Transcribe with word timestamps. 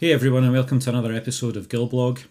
Hey 0.00 0.12
everyone, 0.12 0.44
and 0.44 0.54
welcome 0.54 0.78
to 0.78 0.88
another 0.88 1.12
episode 1.12 1.58
of 1.58 1.68
Gilblog. 1.68 2.24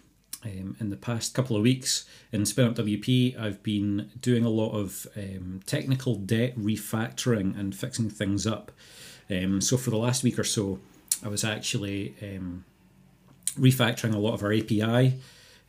Um, 0.44 0.76
in 0.80 0.90
the 0.90 0.96
past 0.96 1.34
couple 1.34 1.54
of 1.54 1.62
weeks 1.62 2.04
in 2.32 2.42
SpinUp 2.42 2.74
WP, 2.74 3.38
I've 3.38 3.62
been 3.62 4.10
doing 4.20 4.44
a 4.44 4.48
lot 4.48 4.72
of 4.72 5.06
um, 5.16 5.60
technical 5.66 6.16
debt 6.16 6.58
refactoring 6.58 7.56
and 7.56 7.72
fixing 7.72 8.10
things 8.10 8.44
up. 8.44 8.72
Um, 9.30 9.60
so 9.60 9.76
for 9.76 9.90
the 9.90 9.98
last 9.98 10.24
week 10.24 10.36
or 10.36 10.42
so, 10.42 10.80
I 11.24 11.28
was 11.28 11.44
actually 11.44 12.16
um, 12.20 12.64
refactoring 13.56 14.16
a 14.16 14.18
lot 14.18 14.34
of 14.34 14.42
our 14.42 14.52
API. 14.52 15.20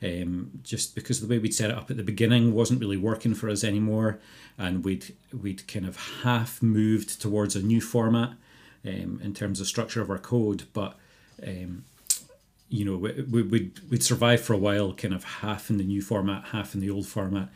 Um, 0.01 0.61
just 0.63 0.95
because 0.95 1.21
the 1.21 1.27
way 1.27 1.37
we'd 1.37 1.53
set 1.53 1.69
it 1.69 1.77
up 1.77 1.91
at 1.91 1.97
the 1.97 2.03
beginning 2.03 2.55
wasn't 2.55 2.79
really 2.79 2.97
working 2.97 3.35
for 3.35 3.47
us 3.47 3.63
anymore, 3.63 4.17
and 4.57 4.83
we'd 4.83 5.13
we'd 5.39 5.67
kind 5.67 5.85
of 5.85 5.97
half 6.23 6.63
moved 6.63 7.21
towards 7.21 7.55
a 7.55 7.61
new 7.61 7.79
format 7.79 8.31
um, 8.87 9.21
in 9.23 9.35
terms 9.35 9.61
of 9.61 9.67
structure 9.67 10.01
of 10.01 10.09
our 10.09 10.17
code, 10.17 10.63
but 10.73 10.97
um, 11.45 11.83
you 12.71 12.85
know, 12.85 12.95
we, 12.95 13.43
would 13.43 13.89
we'd 13.89 14.01
survive 14.01 14.41
for 14.41 14.53
a 14.53 14.57
while, 14.57 14.93
kind 14.93 15.13
of 15.13 15.23
half 15.25 15.69
in 15.69 15.77
the 15.77 15.83
new 15.83 16.01
format, 16.01 16.45
half 16.45 16.73
in 16.73 16.79
the 16.79 16.89
old 16.89 17.05
format. 17.05 17.49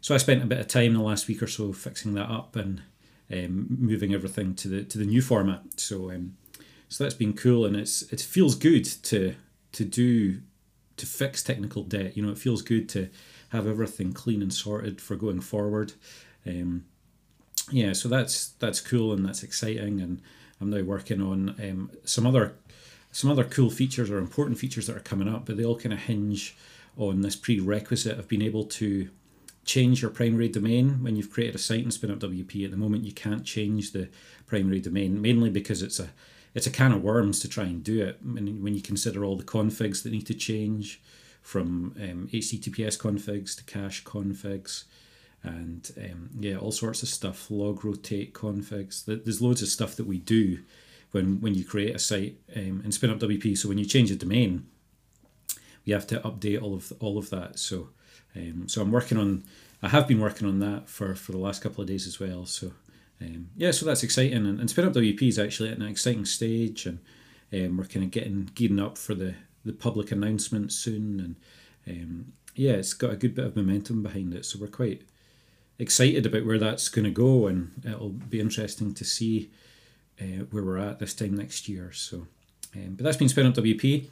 So 0.00 0.14
I 0.14 0.18
spent 0.18 0.42
a 0.42 0.46
bit 0.46 0.60
of 0.60 0.68
time 0.68 0.92
in 0.92 0.94
the 0.94 1.02
last 1.02 1.26
week 1.26 1.42
or 1.42 1.48
so 1.48 1.72
fixing 1.72 2.14
that 2.14 2.30
up 2.30 2.54
and 2.54 2.82
um, 3.32 3.66
moving 3.68 4.14
everything 4.14 4.54
to 4.54 4.68
the 4.68 4.84
to 4.84 4.98
the 4.98 5.04
new 5.04 5.20
format. 5.20 5.62
So 5.76 6.10
um, 6.12 6.36
so 6.88 7.02
that's 7.02 7.14
been 7.14 7.34
cool, 7.34 7.66
and 7.66 7.76
it's 7.76 8.02
it 8.12 8.20
feels 8.20 8.54
good 8.54 8.84
to 8.84 9.34
to 9.72 9.84
do 9.84 10.40
to 10.96 11.06
fix 11.06 11.42
technical 11.42 11.82
debt. 11.82 12.16
You 12.16 12.22
know, 12.22 12.30
it 12.30 12.38
feels 12.38 12.62
good 12.62 12.88
to 12.90 13.08
have 13.48 13.66
everything 13.66 14.12
clean 14.12 14.42
and 14.42 14.54
sorted 14.54 15.00
for 15.00 15.16
going 15.16 15.40
forward. 15.40 15.94
Um, 16.46 16.84
yeah, 17.70 17.94
so 17.94 18.08
that's 18.08 18.48
that's 18.60 18.80
cool 18.80 19.12
and 19.12 19.26
that's 19.26 19.42
exciting, 19.42 20.00
and 20.00 20.22
I'm 20.60 20.70
now 20.70 20.82
working 20.82 21.20
on 21.20 21.56
um, 21.60 21.90
some 22.04 22.26
other 22.26 22.54
some 23.12 23.30
other 23.30 23.44
cool 23.44 23.70
features 23.70 24.10
or 24.10 24.18
important 24.18 24.58
features 24.58 24.86
that 24.86 24.96
are 24.96 25.00
coming 25.00 25.28
up, 25.28 25.46
but 25.46 25.56
they 25.56 25.64
all 25.64 25.78
kind 25.78 25.92
of 25.92 26.00
hinge 26.00 26.56
on 26.96 27.20
this 27.20 27.36
prerequisite 27.36 28.18
of 28.18 28.28
being 28.28 28.42
able 28.42 28.64
to 28.64 29.08
change 29.64 30.02
your 30.02 30.10
primary 30.10 30.48
domain 30.48 31.02
when 31.02 31.14
you've 31.14 31.30
created 31.30 31.54
a 31.54 31.58
site 31.58 31.84
in 31.84 31.90
SpinUp 31.90 32.18
WP. 32.18 32.64
At 32.64 32.70
the 32.70 32.76
moment, 32.76 33.04
you 33.04 33.12
can't 33.12 33.44
change 33.44 33.92
the 33.92 34.08
primary 34.46 34.80
domain, 34.80 35.20
mainly 35.20 35.50
because 35.50 35.82
it's 35.82 36.00
a 36.00 36.10
it's 36.54 36.66
a 36.66 36.70
can 36.70 36.92
of 36.92 37.02
worms 37.02 37.40
to 37.40 37.48
try 37.48 37.64
and 37.64 37.82
do 37.82 38.02
it. 38.02 38.20
And 38.20 38.62
when 38.62 38.74
you 38.74 38.82
consider 38.82 39.24
all 39.24 39.36
the 39.36 39.44
configs 39.44 40.02
that 40.02 40.12
need 40.12 40.26
to 40.26 40.34
change, 40.34 41.00
from 41.42 41.94
um, 42.00 42.28
HTTPS 42.32 42.96
configs 42.98 43.56
to 43.56 43.64
cache 43.64 44.04
configs, 44.04 44.84
and 45.42 45.90
um, 45.98 46.30
yeah, 46.38 46.56
all 46.56 46.70
sorts 46.70 47.02
of 47.02 47.08
stuff, 47.08 47.50
log 47.50 47.84
rotate 47.84 48.32
configs. 48.32 49.04
There's 49.04 49.42
loads 49.42 49.60
of 49.60 49.68
stuff 49.68 49.96
that 49.96 50.06
we 50.06 50.18
do 50.18 50.60
when 51.12 51.40
when 51.40 51.54
you 51.54 51.64
create 51.64 51.94
a 51.94 51.98
site 51.98 52.38
um, 52.56 52.82
and 52.84 52.92
SpinUp 52.92 53.20
WP. 53.20 53.56
So 53.56 53.68
when 53.68 53.78
you 53.78 53.84
change 53.84 54.10
a 54.10 54.16
domain, 54.16 54.66
we 55.86 55.92
have 55.92 56.06
to 56.08 56.20
update 56.20 56.60
all 56.60 56.74
of 56.74 56.92
all 56.98 57.18
of 57.18 57.30
that. 57.30 57.58
So 57.58 57.90
um, 58.34 58.68
so 58.68 58.82
I'm 58.82 58.90
working 58.90 59.18
on. 59.18 59.44
I 59.82 59.88
have 59.88 60.06
been 60.06 60.20
working 60.20 60.48
on 60.48 60.58
that 60.60 60.88
for 60.88 61.14
for 61.14 61.32
the 61.32 61.38
last 61.38 61.62
couple 61.62 61.82
of 61.82 61.88
days 61.88 62.06
as 62.06 62.18
well. 62.18 62.46
So 62.46 62.72
um, 63.20 63.50
yeah, 63.56 63.70
so 63.70 63.86
that's 63.86 64.02
exciting. 64.02 64.46
And, 64.46 64.58
and 64.58 64.68
SpinUp 64.68 64.94
WP 64.94 65.22
is 65.22 65.38
actually 65.38 65.70
at 65.70 65.78
an 65.78 65.86
exciting 65.86 66.24
stage, 66.24 66.86
and 66.86 66.98
um, 67.52 67.76
we're 67.76 67.84
kind 67.84 68.04
of 68.04 68.10
getting 68.10 68.50
gearing 68.54 68.80
up 68.80 68.98
for 68.98 69.14
the 69.14 69.34
the 69.64 69.72
public 69.72 70.10
announcement 70.10 70.72
soon. 70.72 71.20
And 71.20 71.36
um, 71.86 72.32
yeah, 72.54 72.72
it's 72.72 72.94
got 72.94 73.12
a 73.12 73.16
good 73.16 73.34
bit 73.34 73.46
of 73.46 73.56
momentum 73.56 74.02
behind 74.02 74.34
it. 74.34 74.44
So 74.44 74.58
we're 74.58 74.68
quite 74.68 75.02
excited 75.78 76.26
about 76.26 76.46
where 76.46 76.58
that's 76.58 76.88
going 76.88 77.04
to 77.04 77.10
go, 77.10 77.46
and 77.46 77.72
it'll 77.84 78.10
be 78.10 78.40
interesting 78.40 78.94
to 78.94 79.04
see 79.04 79.50
uh, 80.20 80.44
where 80.50 80.64
we're 80.64 80.78
at 80.78 80.98
this 80.98 81.14
time 81.14 81.34
next 81.34 81.68
year. 81.68 81.92
So, 81.92 82.26
um, 82.74 82.94
but 82.94 83.04
that's 83.04 83.16
been 83.16 83.28
SpinUp 83.28 83.54
WP. 83.54 84.08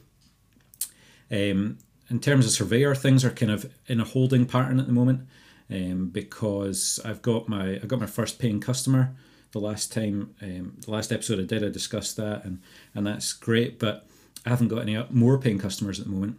Um, 1.31 1.77
in 2.09 2.19
terms 2.19 2.45
of 2.45 2.51
Surveyor, 2.51 2.93
things 2.93 3.23
are 3.23 3.29
kind 3.29 3.51
of 3.51 3.71
in 3.87 4.01
a 4.01 4.05
holding 4.05 4.45
pattern 4.45 4.79
at 4.79 4.87
the 4.87 4.93
moment 4.93 5.27
um, 5.71 6.09
because 6.09 6.99
I've 7.05 7.21
got 7.21 7.47
my 7.47 7.75
I 7.75 7.85
got 7.87 7.99
my 7.99 8.05
first 8.05 8.39
paying 8.39 8.59
customer. 8.59 9.15
The 9.51 9.59
last 9.59 9.91
time, 9.91 10.33
um, 10.41 10.77
the 10.85 10.91
last 10.91 11.11
episode 11.11 11.39
I 11.39 11.43
did, 11.43 11.63
I 11.63 11.69
discussed 11.69 12.17
that, 12.17 12.43
and 12.43 12.61
and 12.93 13.07
that's 13.07 13.33
great. 13.33 13.79
But 13.79 14.05
I 14.45 14.49
haven't 14.49 14.67
got 14.67 14.81
any 14.81 15.01
more 15.09 15.37
paying 15.37 15.59
customers 15.59 15.99
at 15.99 16.05
the 16.05 16.11
moment. 16.11 16.37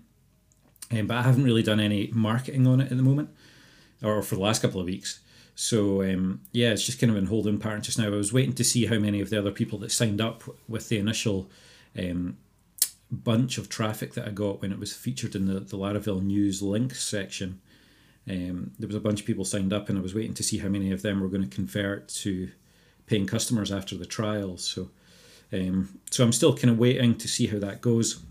Um, 0.91 1.07
but 1.07 1.17
I 1.17 1.23
haven't 1.23 1.45
really 1.45 1.63
done 1.63 1.81
any 1.81 2.11
marketing 2.13 2.67
on 2.67 2.81
it 2.81 2.91
at 2.91 2.97
the 2.97 3.03
moment, 3.03 3.31
or 4.03 4.23
for 4.23 4.35
the 4.35 4.43
last 4.43 4.61
couple 4.61 4.81
of 4.81 4.87
weeks. 4.87 5.21
So 5.55 6.03
um, 6.03 6.41
yeah, 6.53 6.71
it's 6.71 6.85
just 6.85 7.01
kind 7.01 7.11
of 7.11 7.17
in 7.17 7.27
holding 7.27 7.59
pattern 7.59 7.83
just 7.83 7.99
now. 7.99 8.07
I 8.07 8.11
was 8.11 8.33
waiting 8.33 8.55
to 8.55 8.65
see 8.65 8.87
how 8.87 8.99
many 8.99 9.21
of 9.21 9.31
the 9.31 9.39
other 9.39 9.53
people 9.53 9.79
that 9.81 9.93
signed 9.93 10.21
up 10.21 10.43
with 10.69 10.89
the 10.89 10.99
initial 10.99 11.51
um, 11.99 12.39
bunch 13.11 13.59
of 13.59 13.69
traffic 13.69 14.15
that 14.15 14.27
I 14.27 14.31
got 14.31 14.63
when 14.63 14.73
it 14.73 14.79
was 14.79 14.95
featured 14.95 15.35
in 15.35 15.47
the, 15.47 15.61
the 15.61 15.77
Laravel 15.77 16.23
news 16.23 16.63
links 16.63 17.05
section. 17.05 17.61
Um, 18.29 18.73
there 18.79 18.87
was 18.87 18.97
a 18.97 19.01
bunch 19.01 19.21
of 19.21 19.27
people 19.27 19.45
signed 19.45 19.73
up, 19.73 19.89
and 19.89 19.99
I 19.99 20.01
was 20.01 20.15
waiting 20.15 20.35
to 20.35 20.43
see 20.43 20.59
how 20.59 20.69
many 20.69 20.93
of 20.93 21.03
them 21.03 21.21
were 21.21 21.29
going 21.29 21.49
to 21.49 21.55
convert 21.55 22.09
to 22.09 22.51
paying 23.07 23.27
customers 23.27 23.71
after 23.73 23.97
the 23.97 24.07
trial. 24.07 24.57
So, 24.57 24.91
um, 25.53 25.99
so 26.11 26.25
I'm 26.25 26.33
still 26.33 26.57
kind 26.57 26.71
of 26.71 26.79
waiting 26.79 27.17
to 27.17 27.29
see 27.29 27.49
how 27.49 27.59
that 27.59 27.81
goes. 27.81 28.23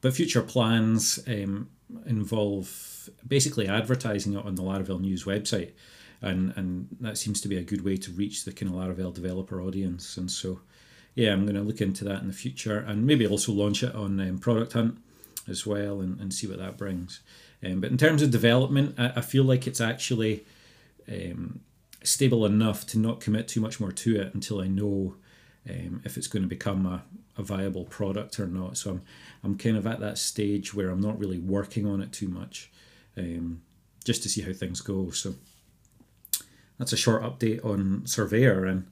But 0.00 0.14
future 0.14 0.42
plans 0.42 1.18
um, 1.26 1.70
involve 2.06 3.10
basically 3.26 3.66
advertising 3.66 4.34
it 4.34 4.44
on 4.44 4.54
the 4.54 4.62
Laravel 4.62 5.00
News 5.00 5.24
website, 5.24 5.72
and 6.20 6.52
and 6.56 6.88
that 7.00 7.18
seems 7.18 7.40
to 7.40 7.48
be 7.48 7.56
a 7.56 7.62
good 7.62 7.84
way 7.84 7.96
to 7.96 8.12
reach 8.12 8.44
the 8.44 8.52
kind 8.52 8.72
of 8.72 8.78
Laravel 8.78 9.12
developer 9.12 9.60
audience. 9.60 10.16
And 10.16 10.30
so, 10.30 10.60
yeah, 11.14 11.32
I'm 11.32 11.44
going 11.44 11.56
to 11.56 11.62
look 11.62 11.80
into 11.80 12.04
that 12.04 12.20
in 12.20 12.28
the 12.28 12.34
future, 12.34 12.78
and 12.78 13.06
maybe 13.06 13.26
also 13.26 13.52
launch 13.52 13.82
it 13.82 13.94
on 13.94 14.20
um, 14.20 14.38
Product 14.38 14.72
Hunt 14.72 14.98
as 15.48 15.66
well, 15.66 16.00
and, 16.00 16.20
and 16.20 16.32
see 16.32 16.46
what 16.46 16.58
that 16.58 16.76
brings. 16.76 17.20
Um, 17.64 17.80
but 17.80 17.90
in 17.90 17.98
terms 17.98 18.22
of 18.22 18.30
development, 18.30 18.94
I, 18.98 19.14
I 19.16 19.20
feel 19.20 19.44
like 19.44 19.66
it's 19.66 19.80
actually 19.80 20.44
um, 21.10 21.60
stable 22.04 22.46
enough 22.46 22.86
to 22.86 22.98
not 22.98 23.20
commit 23.20 23.48
too 23.48 23.60
much 23.60 23.80
more 23.80 23.90
to 23.92 24.20
it 24.20 24.34
until 24.34 24.60
I 24.60 24.68
know 24.68 25.16
um, 25.68 26.02
if 26.04 26.16
it's 26.16 26.26
going 26.26 26.42
to 26.42 26.48
become 26.48 26.86
a, 26.86 27.02
a 27.36 27.42
viable 27.42 27.84
product 27.84 28.38
or 28.40 28.46
not. 28.46 28.76
So 28.76 28.90
I'm 28.90 29.02
I'm 29.44 29.56
kind 29.56 29.76
of 29.76 29.86
at 29.86 30.00
that 30.00 30.18
stage 30.18 30.74
where 30.74 30.90
I'm 30.90 31.00
not 31.00 31.18
really 31.18 31.38
working 31.38 31.86
on 31.86 32.00
it 32.00 32.12
too 32.12 32.28
much 32.28 32.70
um, 33.16 33.62
just 34.04 34.22
to 34.22 34.28
see 34.28 34.42
how 34.42 34.52
things 34.52 34.80
go. 34.80 35.10
So 35.10 35.34
that's 36.78 36.92
a 36.92 36.96
short 36.96 37.22
update 37.22 37.64
on 37.64 38.06
Surveyor. 38.06 38.64
And 38.64 38.86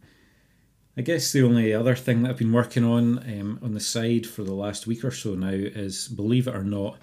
I 0.96 1.02
guess 1.02 1.32
the 1.32 1.42
only 1.42 1.72
other 1.72 1.94
thing 1.94 2.22
that 2.22 2.30
I've 2.30 2.38
been 2.38 2.52
working 2.52 2.84
on 2.84 3.18
um, 3.18 3.58
on 3.62 3.74
the 3.74 3.80
side 3.80 4.26
for 4.26 4.42
the 4.42 4.54
last 4.54 4.86
week 4.86 5.04
or 5.04 5.10
so 5.10 5.34
now 5.34 5.50
is, 5.50 6.08
believe 6.08 6.48
it 6.48 6.54
or 6.54 6.64
not, 6.64 6.98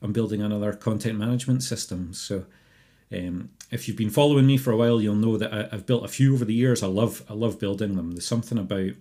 I'm 0.00 0.12
building 0.12 0.42
another 0.42 0.72
content 0.72 1.18
management 1.18 1.62
system. 1.62 2.12
So 2.14 2.44
um, 3.12 3.50
if 3.70 3.88
you've 3.88 3.96
been 3.96 4.10
following 4.10 4.46
me 4.46 4.56
for 4.56 4.70
a 4.70 4.76
while, 4.76 5.00
you'll 5.00 5.14
know 5.14 5.36
that 5.36 5.52
I, 5.52 5.74
have 5.74 5.86
built 5.86 6.04
a 6.04 6.08
few 6.08 6.34
over 6.34 6.44
the 6.44 6.54
years. 6.54 6.82
I 6.82 6.86
love 6.86 7.24
I 7.28 7.34
love 7.34 7.58
building 7.58 7.96
them. 7.96 8.12
There's 8.12 8.26
something 8.26 8.58
about 8.58 8.92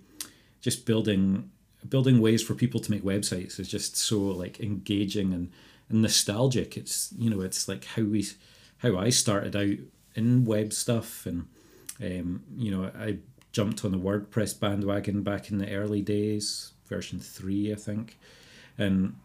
just 0.61 0.85
building 0.85 1.51
building 1.87 2.19
ways 2.19 2.43
for 2.43 2.55
people 2.55 2.79
to 2.81 2.91
make 2.91 3.03
websites 3.03 3.59
is 3.59 3.67
just 3.67 3.95
so 3.95 4.19
like 4.19 4.59
engaging 4.59 5.33
and 5.33 5.51
nostalgic. 5.89 6.77
It's 6.77 7.13
you 7.17 7.29
know 7.29 7.41
it's 7.41 7.67
like 7.67 7.85
how 7.85 8.03
we 8.03 8.27
how 8.79 8.97
I 8.97 9.09
started 9.09 9.55
out 9.55 9.77
in 10.15 10.45
web 10.45 10.73
stuff, 10.73 11.25
and 11.25 11.47
um, 12.01 12.43
you 12.57 12.71
know 12.71 12.91
I 12.97 13.19
jumped 13.51 13.85
on 13.85 13.91
the 13.91 13.97
WordPress 13.97 14.59
bandwagon 14.59 15.23
back 15.23 15.49
in 15.49 15.57
the 15.57 15.73
early 15.73 16.01
days, 16.01 16.73
version 16.87 17.19
three 17.19 17.71
I 17.71 17.75
think, 17.75 18.17
and 18.77 19.15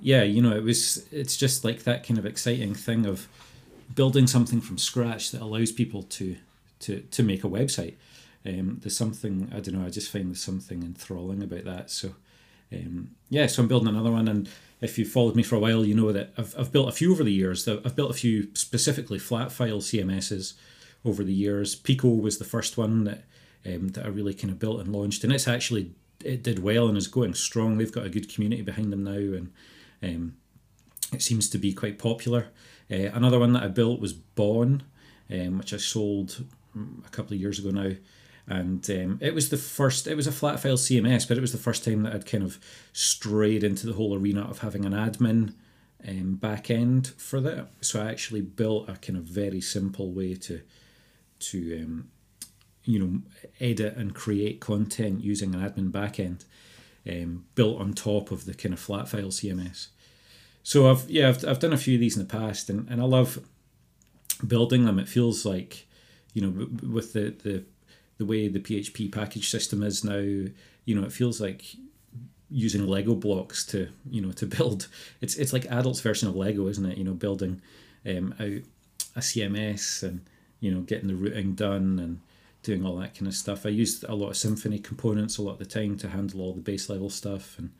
yeah, 0.00 0.22
you 0.22 0.42
know 0.42 0.56
it 0.56 0.62
was 0.62 1.06
it's 1.12 1.36
just 1.36 1.64
like 1.64 1.84
that 1.84 2.06
kind 2.06 2.18
of 2.18 2.26
exciting 2.26 2.74
thing 2.74 3.06
of 3.06 3.28
building 3.94 4.26
something 4.26 4.60
from 4.60 4.78
scratch 4.78 5.30
that 5.30 5.40
allows 5.40 5.72
people 5.72 6.02
to 6.02 6.36
to 6.80 7.00
to 7.00 7.22
make 7.22 7.44
a 7.44 7.48
website. 7.48 7.94
Um, 8.46 8.78
there's 8.82 8.96
something 8.96 9.50
I 9.52 9.60
don't 9.60 9.74
know. 9.74 9.86
I 9.86 9.90
just 9.90 10.10
find 10.10 10.28
there's 10.28 10.42
something 10.42 10.82
enthralling 10.82 11.42
about 11.42 11.64
that. 11.64 11.90
So 11.90 12.14
um, 12.72 13.10
yeah, 13.28 13.46
so 13.46 13.62
I'm 13.62 13.68
building 13.68 13.88
another 13.88 14.10
one, 14.10 14.28
and 14.28 14.48
if 14.80 14.98
you've 14.98 15.08
followed 15.08 15.36
me 15.36 15.42
for 15.42 15.56
a 15.56 15.60
while, 15.60 15.84
you 15.84 15.94
know 15.94 16.12
that 16.12 16.32
I've, 16.36 16.54
I've 16.58 16.72
built 16.72 16.88
a 16.88 16.92
few 16.92 17.12
over 17.12 17.24
the 17.24 17.32
years. 17.32 17.66
I've 17.66 17.96
built 17.96 18.10
a 18.10 18.14
few 18.14 18.48
specifically 18.54 19.18
flat 19.18 19.52
file 19.52 19.78
CMSs 19.78 20.54
over 21.04 21.24
the 21.24 21.32
years. 21.32 21.74
Pico 21.74 22.08
was 22.08 22.38
the 22.38 22.44
first 22.44 22.76
one 22.76 23.04
that 23.04 23.24
um, 23.64 23.88
that 23.88 24.04
I 24.04 24.08
really 24.08 24.34
kind 24.34 24.50
of 24.50 24.58
built 24.58 24.80
and 24.80 24.92
launched, 24.92 25.24
and 25.24 25.32
it's 25.32 25.48
actually 25.48 25.92
it 26.24 26.42
did 26.42 26.60
well 26.60 26.88
and 26.88 26.98
is 26.98 27.08
going 27.08 27.34
strong. 27.34 27.78
They've 27.78 27.92
got 27.92 28.06
a 28.06 28.10
good 28.10 28.32
community 28.32 28.62
behind 28.62 28.92
them 28.92 29.04
now, 29.04 29.12
and 29.12 29.52
um, 30.02 30.36
it 31.12 31.22
seems 31.22 31.48
to 31.50 31.58
be 31.58 31.72
quite 31.72 31.98
popular. 31.98 32.48
Uh, 32.90 33.10
another 33.12 33.38
one 33.38 33.52
that 33.52 33.64
I 33.64 33.68
built 33.68 34.00
was 34.00 34.12
Baun, 34.12 34.82
um, 35.30 35.58
which 35.58 35.72
I 35.72 35.78
sold 35.78 36.44
a 36.76 37.10
couple 37.10 37.34
of 37.34 37.40
years 37.40 37.58
ago 37.58 37.70
now 37.70 37.92
and 38.48 38.88
um, 38.90 39.18
it 39.20 39.34
was 39.34 39.48
the 39.48 39.56
first 39.56 40.06
it 40.06 40.14
was 40.14 40.26
a 40.26 40.32
flat 40.32 40.60
file 40.60 40.76
cms 40.76 41.26
but 41.26 41.36
it 41.36 41.40
was 41.40 41.52
the 41.52 41.58
first 41.58 41.84
time 41.84 42.02
that 42.02 42.14
i'd 42.14 42.26
kind 42.26 42.44
of 42.44 42.58
strayed 42.92 43.64
into 43.64 43.86
the 43.86 43.94
whole 43.94 44.14
arena 44.14 44.42
of 44.42 44.60
having 44.60 44.84
an 44.84 44.92
admin 44.92 45.54
um, 46.06 46.34
back 46.34 46.70
end 46.70 47.08
for 47.16 47.40
that 47.40 47.68
so 47.80 48.00
i 48.00 48.08
actually 48.10 48.40
built 48.40 48.88
a 48.88 48.96
kind 48.96 49.18
of 49.18 49.24
very 49.24 49.60
simple 49.60 50.12
way 50.12 50.34
to 50.34 50.60
to 51.38 51.82
um, 51.82 52.08
you 52.84 52.98
know 52.98 53.20
edit 53.60 53.96
and 53.96 54.14
create 54.14 54.60
content 54.60 55.22
using 55.22 55.54
an 55.54 55.60
admin 55.60 55.90
backend 55.90 56.44
um, 57.08 57.44
built 57.54 57.80
on 57.80 57.92
top 57.92 58.30
of 58.30 58.44
the 58.44 58.54
kind 58.54 58.72
of 58.72 58.80
flat 58.80 59.08
file 59.08 59.28
CMS. 59.28 59.88
So 60.62 60.90
I've 60.90 61.08
yeah 61.08 61.28
I've, 61.28 61.44
I've 61.46 61.58
done 61.58 61.72
a 61.72 61.78
few 61.78 61.94
of 61.94 62.00
these 62.00 62.16
in 62.16 62.26
the 62.26 62.32
past, 62.32 62.68
and, 62.68 62.88
and 62.88 63.00
I 63.00 63.04
love 63.04 63.38
building 64.46 64.84
them. 64.84 64.98
It 64.98 65.08
feels 65.08 65.44
like 65.44 65.86
you 66.32 66.42
know 66.42 66.68
with 66.88 67.12
the 67.12 67.30
the 67.42 67.64
the 68.18 68.26
way 68.26 68.48
the 68.48 68.60
PHP 68.60 69.12
package 69.12 69.48
system 69.48 69.82
is 69.82 70.04
now, 70.04 70.16
you 70.16 70.94
know, 70.94 71.04
it 71.04 71.12
feels 71.12 71.40
like 71.40 71.76
using 72.50 72.86
Lego 72.86 73.14
blocks 73.14 73.64
to 73.66 73.88
you 74.10 74.20
know 74.20 74.32
to 74.32 74.46
build. 74.56 74.88
It's 75.20 75.36
it's 75.36 75.52
like 75.52 75.66
adults 75.66 76.00
version 76.00 76.28
of 76.28 76.36
Lego, 76.36 76.68
isn't 76.68 76.86
it? 76.86 76.98
You 76.98 77.04
know, 77.04 77.14
building 77.14 77.60
um, 78.06 78.34
out 78.38 78.62
a 79.14 79.20
CMS 79.20 80.02
and 80.02 80.20
you 80.60 80.70
know 80.70 80.80
getting 80.80 81.08
the 81.08 81.14
routing 81.14 81.54
done 81.54 81.98
and 81.98 82.20
doing 82.62 82.84
all 82.84 82.96
that 82.96 83.14
kind 83.14 83.28
of 83.28 83.34
stuff. 83.34 83.64
I 83.64 83.70
used 83.70 84.04
a 84.04 84.14
lot 84.14 84.30
of 84.30 84.34
Symfony 84.34 84.82
components 84.82 85.38
a 85.38 85.42
lot 85.42 85.52
of 85.52 85.58
the 85.58 85.66
time 85.66 85.96
to 85.98 86.08
handle 86.08 86.40
all 86.40 86.52
the 86.52 86.60
base 86.60 86.88
level 86.88 87.10
stuff, 87.10 87.58
and 87.58 87.70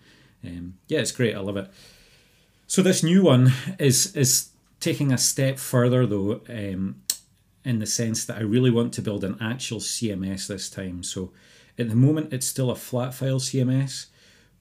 um, 0.44 0.74
yeah, 0.88 1.00
it's 1.00 1.12
great. 1.12 1.34
I 1.34 1.40
love 1.40 1.56
it. 1.56 1.70
So 2.66 2.82
this 2.82 3.02
new 3.02 3.22
one 3.22 3.52
is 3.78 4.14
is 4.16 4.50
taking 4.80 5.12
a 5.12 5.18
step 5.18 5.58
further 5.58 6.06
though, 6.06 6.40
um, 6.48 7.02
in 7.66 7.80
the 7.80 7.86
sense 7.86 8.24
that 8.24 8.38
I 8.38 8.42
really 8.42 8.70
want 8.70 8.92
to 8.94 9.02
build 9.02 9.24
an 9.24 9.36
actual 9.40 9.80
CMS 9.80 10.46
this 10.46 10.70
time. 10.70 11.02
So 11.02 11.32
at 11.76 11.88
the 11.88 11.96
moment, 11.96 12.32
it's 12.32 12.46
still 12.46 12.70
a 12.70 12.76
flat 12.76 13.12
file 13.12 13.40
CMS, 13.40 14.06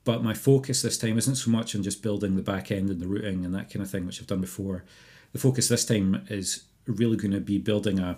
but 0.04 0.24
my 0.24 0.34
focus 0.34 0.82
this 0.82 0.98
time 0.98 1.18
isn't 1.18 1.36
so 1.36 1.52
much 1.52 1.76
on 1.76 1.84
just 1.84 2.02
building 2.02 2.36
the 2.36 2.42
back 2.42 2.72
end 2.72 2.90
and 2.90 3.00
the 3.00 3.08
routing 3.08 3.46
and 3.46 3.54
that 3.54 3.70
kind 3.70 3.84
of 3.84 3.92
thing, 3.92 4.06
which 4.06 4.20
I've 4.20 4.28
done 4.28 4.42
before. 4.42 4.84
The 5.34 5.40
focus 5.40 5.68
this 5.68 5.86
time 5.86 6.26
is 6.30 6.64
really 6.88 7.16
going 7.16 7.32
to 7.32 7.40
be 7.40 7.58
building 7.60 8.00
a 8.00 8.18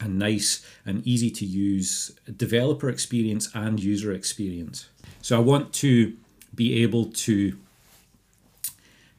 a 0.00 0.08
nice 0.08 0.64
and 0.86 1.06
easy 1.06 1.30
to 1.30 1.44
use 1.44 2.12
developer 2.36 2.88
experience 2.88 3.50
and 3.54 3.82
user 3.82 4.12
experience. 4.12 4.88
So 5.20 5.36
I 5.36 5.40
want 5.40 5.74
to 5.74 6.16
be 6.54 6.82
able 6.82 7.06
to 7.06 7.58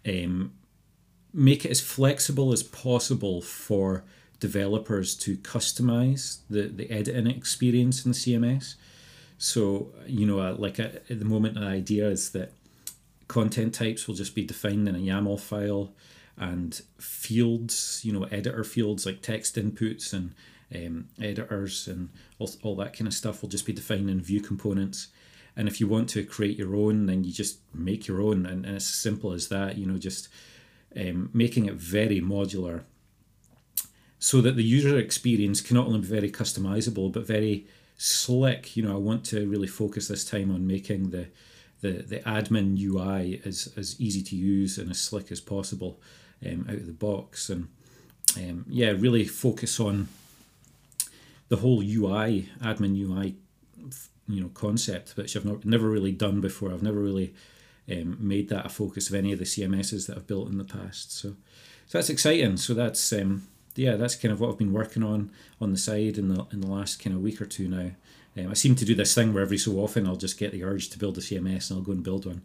um, 0.07 0.53
make 1.33 1.65
it 1.65 1.71
as 1.71 1.81
flexible 1.81 2.51
as 2.51 2.63
possible 2.63 3.41
for 3.41 4.03
developers 4.41 5.15
to 5.15 5.37
customize 5.37 6.39
the, 6.49 6.63
the 6.63 6.91
editing 6.91 7.27
experience 7.27 8.03
in 8.03 8.11
the 8.11 8.17
CMS. 8.17 8.75
So, 9.37 9.93
you 10.05 10.25
know, 10.25 10.39
uh, 10.39 10.55
like 10.57 10.79
a, 10.79 10.89
uh, 10.89 10.99
at 11.11 11.19
the 11.19 11.25
moment, 11.25 11.55
the 11.55 11.61
idea 11.61 12.09
is 12.09 12.31
that 12.31 12.51
content 13.29 13.73
types 13.73 14.07
will 14.07 14.15
just 14.15 14.35
be 14.35 14.43
defined 14.43 14.89
in 14.89 14.95
a 14.95 14.99
YAML 14.99 15.39
file 15.39 15.93
and 16.35 16.81
fields, 16.99 18.01
you 18.03 18.11
know, 18.11 18.23
editor 18.25 18.63
fields 18.63 19.05
like 19.05 19.21
text 19.21 19.55
inputs 19.55 20.11
and 20.11 20.33
um, 20.75 21.07
editors 21.21 21.87
and 21.87 22.09
all, 22.39 22.49
all 22.63 22.75
that 22.75 22.97
kind 22.97 23.07
of 23.07 23.13
stuff 23.13 23.41
will 23.41 23.49
just 23.49 23.65
be 23.65 23.73
defined 23.73 24.09
in 24.09 24.21
Vue 24.21 24.41
components. 24.41 25.07
And 25.55 25.67
if 25.67 25.79
you 25.79 25.87
want 25.87 26.09
to 26.09 26.23
create 26.23 26.57
your 26.57 26.75
own, 26.75 27.05
then 27.05 27.23
you 27.23 27.31
just 27.31 27.59
make 27.73 28.07
your 28.07 28.21
own. 28.21 28.45
And, 28.45 28.65
and 28.65 28.75
it's 28.75 28.89
as 28.89 28.95
simple 28.95 29.33
as 29.33 29.49
that, 29.49 29.77
you 29.77 29.85
know, 29.85 29.97
just 29.97 30.29
um, 30.95 31.29
making 31.33 31.67
it 31.67 31.75
very 31.75 32.21
modular 32.21 32.83
so 34.21 34.39
that 34.39 34.55
the 34.55 34.63
user 34.63 34.99
experience 34.99 35.61
can 35.61 35.75
not 35.75 35.87
only 35.87 35.99
be 35.99 36.05
very 36.05 36.31
customizable, 36.31 37.11
but 37.11 37.25
very 37.25 37.65
slick. 37.97 38.77
You 38.77 38.83
know, 38.83 38.93
I 38.93 38.99
want 38.99 39.25
to 39.25 39.49
really 39.49 39.67
focus 39.67 40.07
this 40.07 40.23
time 40.23 40.53
on 40.53 40.65
making 40.65 41.09
the 41.09 41.25
the, 41.81 42.03
the 42.03 42.19
admin 42.19 42.79
UI 42.79 43.41
as, 43.43 43.73
as 43.75 43.99
easy 43.99 44.21
to 44.21 44.35
use 44.35 44.77
and 44.77 44.91
as 44.91 45.01
slick 45.01 45.31
as 45.31 45.41
possible 45.41 45.99
um, 46.45 46.67
out 46.69 46.75
of 46.75 46.85
the 46.85 46.93
box. 46.93 47.49
And 47.49 47.69
um, 48.37 48.65
yeah, 48.69 48.91
really 48.91 49.25
focus 49.25 49.79
on 49.79 50.07
the 51.49 51.55
whole 51.55 51.81
UI, 51.81 52.49
admin 52.61 52.95
UI, 52.95 53.35
you 54.27 54.41
know, 54.41 54.49
concept, 54.49 55.17
which 55.17 55.35
I've 55.35 55.43
not, 55.43 55.65
never 55.65 55.89
really 55.89 56.11
done 56.11 56.39
before. 56.39 56.71
I've 56.71 56.83
never 56.83 56.99
really 56.99 57.33
um, 57.91 58.15
made 58.19 58.49
that 58.49 58.67
a 58.67 58.69
focus 58.69 59.09
of 59.09 59.15
any 59.15 59.33
of 59.33 59.39
the 59.39 59.45
CMSs 59.45 60.05
that 60.05 60.17
I've 60.17 60.27
built 60.27 60.49
in 60.49 60.59
the 60.59 60.63
past. 60.63 61.11
So, 61.11 61.29
so 61.87 61.97
that's 61.97 62.11
exciting. 62.11 62.57
So 62.57 62.75
that's 62.75 63.11
um, 63.11 63.47
yeah, 63.75 63.95
that's 63.95 64.15
kind 64.15 64.31
of 64.31 64.39
what 64.39 64.49
I've 64.49 64.57
been 64.57 64.73
working 64.73 65.03
on 65.03 65.31
on 65.59 65.71
the 65.71 65.77
side 65.77 66.17
in 66.17 66.29
the 66.29 66.45
in 66.51 66.61
the 66.61 66.67
last 66.67 67.01
kind 67.01 67.15
of 67.15 67.21
week 67.21 67.41
or 67.41 67.45
two 67.45 67.67
now. 67.67 67.91
Um, 68.37 68.49
I 68.49 68.53
seem 68.53 68.75
to 68.75 68.85
do 68.85 68.95
this 68.95 69.13
thing 69.13 69.33
where 69.33 69.43
every 69.43 69.57
so 69.57 69.73
often 69.73 70.07
I'll 70.07 70.15
just 70.15 70.39
get 70.39 70.51
the 70.51 70.63
urge 70.63 70.89
to 70.89 70.99
build 70.99 71.17
a 71.17 71.21
CMS 71.21 71.69
and 71.69 71.79
I'll 71.79 71.85
go 71.85 71.91
and 71.91 72.03
build 72.03 72.25
one. 72.25 72.41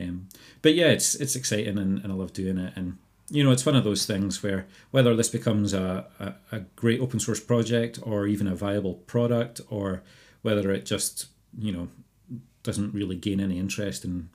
Um, 0.00 0.28
but 0.62 0.74
yeah, 0.74 0.88
it's 0.88 1.14
it's 1.14 1.36
exciting 1.36 1.78
and, 1.78 2.02
and 2.02 2.12
I 2.12 2.14
love 2.14 2.32
doing 2.32 2.58
it. 2.58 2.72
And 2.76 2.98
you 3.30 3.42
know, 3.42 3.52
it's 3.52 3.66
one 3.66 3.76
of 3.76 3.84
those 3.84 4.06
things 4.06 4.42
where 4.42 4.66
whether 4.90 5.16
this 5.16 5.28
becomes 5.28 5.72
a, 5.72 6.06
a, 6.20 6.56
a 6.56 6.60
great 6.76 7.00
open 7.00 7.20
source 7.20 7.40
project 7.40 7.98
or 8.02 8.26
even 8.26 8.46
a 8.46 8.54
viable 8.54 8.94
product, 8.94 9.60
or 9.70 10.02
whether 10.42 10.70
it 10.70 10.86
just, 10.86 11.26
you 11.58 11.72
know, 11.72 11.88
doesn't 12.62 12.94
really 12.94 13.16
gain 13.16 13.40
any 13.40 13.58
interest 13.58 14.04
and, 14.04 14.28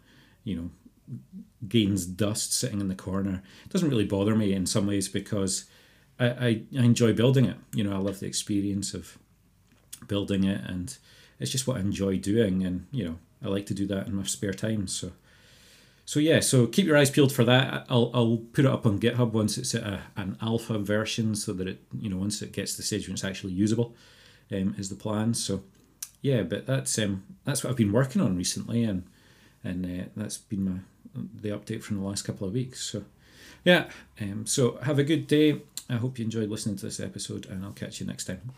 you 0.44 0.56
know, 0.56 0.70
gains 1.68 2.06
dust 2.06 2.54
sitting 2.54 2.80
in 2.80 2.88
the 2.88 2.96
corner, 2.96 3.44
it 3.66 3.72
doesn't 3.72 3.90
really 3.90 4.06
bother 4.06 4.36
me 4.36 4.54
in 4.54 4.66
some 4.66 4.88
ways 4.88 5.08
because 5.08 5.66
I, 6.19 6.27
I, 6.27 6.62
I 6.77 6.83
enjoy 6.83 7.13
building 7.13 7.45
it. 7.45 7.57
You 7.74 7.83
know, 7.83 7.94
I 7.94 8.00
love 8.00 8.19
the 8.19 8.27
experience 8.27 8.94
of 8.94 9.18
building 10.07 10.44
it 10.44 10.62
and 10.66 10.98
it's 11.39 11.51
just 11.51 11.68
what 11.68 11.77
I 11.77 11.80
enjoy 11.81 12.18
doing 12.18 12.63
and, 12.63 12.88
you 12.92 13.06
know, 13.06 13.18
I 13.44 13.48
like 13.48 13.66
to 13.68 13.74
do 13.74 13.88
that 13.88 14.07
in 14.07 14.16
my 14.16 14.24
spare 14.24 14.54
time. 14.54 14.88
So 14.88 15.12
so 16.10 16.19
yeah, 16.19 16.39
so 16.39 16.66
keep 16.66 16.88
your 16.88 16.98
eyes 16.98 17.12
peeled 17.12 17.31
for 17.31 17.44
that. 17.44 17.86
I'll, 17.88 18.10
I'll 18.16 18.38
put 18.51 18.66
it 18.66 18.71
up 18.71 18.88
on 18.88 19.00
GitHub 19.00 19.31
once 19.31 19.60
it's 19.60 19.75
at 19.75 19.83
a, 19.83 20.01
an 20.16 20.38
alpha 20.42 20.80
version, 20.80 21.36
so 21.36 21.54
that 21.54 21.68
it 21.68 21.83
you 21.94 22.10
know 22.10 22.18
once 22.18 22.42
it 22.42 22.51
gets 22.51 22.71
to 22.71 22.77
the 22.77 22.83
stage 22.83 23.07
when 23.07 23.13
it's 23.13 23.24
actually 23.24 23.54
usable, 23.54 23.94
um, 24.51 24.74
is 24.80 24.89
the 24.89 24.95
plan. 24.95 25.36
So 25.36 25.62
yeah, 26.24 26.42
but 26.42 26.66
that's 26.66 26.98
um 26.98 27.25
that's 27.45 27.63
what 27.63 27.69
I've 27.69 27.77
been 27.77 27.92
working 27.92 28.24
on 28.24 28.36
recently, 28.36 28.83
and 28.83 29.04
and 29.63 29.86
uh, 29.86 30.06
that's 30.16 30.39
been 30.39 30.66
my 30.66 30.80
the 31.13 31.50
update 31.50 31.83
from 31.83 31.98
the 31.98 32.07
last 32.07 32.24
couple 32.24 32.48
of 32.48 32.56
weeks. 32.56 32.81
So 32.81 33.04
yeah, 33.63 33.92
um, 34.19 34.48
so 34.48 34.77
have 34.77 34.98
a 34.98 35.04
good 35.04 35.27
day. 35.27 35.62
I 35.90 35.96
hope 35.96 36.20
you 36.20 36.26
enjoyed 36.26 36.50
listening 36.50 36.76
to 36.78 36.86
this 36.86 37.00
episode, 37.00 37.48
and 37.48 37.66
I'll 37.66 37.72
catch 37.72 38.00
you 38.00 38.06
next 38.06 38.26
time. 38.26 38.52